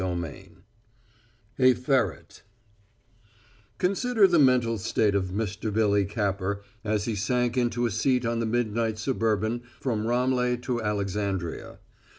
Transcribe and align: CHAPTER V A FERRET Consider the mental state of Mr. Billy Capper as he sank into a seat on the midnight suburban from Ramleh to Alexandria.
CHAPTER 0.03 0.49
V 1.59 1.71
A 1.73 1.75
FERRET 1.75 2.41
Consider 3.77 4.25
the 4.25 4.39
mental 4.39 4.79
state 4.79 5.13
of 5.13 5.27
Mr. 5.29 5.71
Billy 5.71 6.05
Capper 6.05 6.63
as 6.83 7.05
he 7.05 7.13
sank 7.13 7.55
into 7.55 7.85
a 7.85 7.91
seat 7.91 8.25
on 8.25 8.39
the 8.39 8.47
midnight 8.47 8.97
suburban 8.97 9.61
from 9.79 10.07
Ramleh 10.07 10.59
to 10.63 10.81
Alexandria. 10.81 11.77